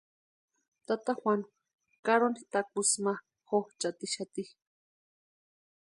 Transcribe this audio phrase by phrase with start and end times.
[0.85, 1.41] Tata Juan
[2.05, 3.13] karoni takusï ma
[3.49, 4.43] jonchatixati.